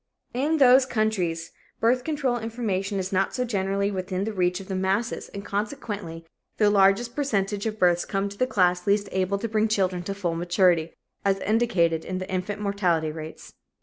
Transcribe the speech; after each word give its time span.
In 0.33 0.57
these 0.57 0.87
countries, 0.87 1.51
birth 1.79 2.03
control 2.03 2.39
information 2.39 2.97
is 2.97 3.13
not 3.13 3.35
so 3.35 3.45
generally 3.45 3.91
within 3.91 4.23
the 4.23 4.33
reach 4.33 4.59
of 4.59 4.67
the 4.67 4.73
masses 4.73 5.29
and, 5.29 5.45
consequently, 5.45 6.25
the 6.57 6.71
largest 6.71 7.15
percentage 7.15 7.67
of 7.67 7.77
births 7.77 8.03
come 8.03 8.27
to 8.27 8.37
that 8.39 8.49
class 8.49 8.87
least 8.87 9.09
able 9.11 9.37
to 9.37 9.47
bring 9.47 9.67
children 9.67 10.01
to 10.05 10.15
full 10.15 10.33
maturity, 10.33 10.91
as 11.23 11.37
indicated 11.41 12.03
in 12.03 12.17
the 12.17 12.27
infant 12.31 12.59
mortality 12.59 13.11
rates. 13.11 13.53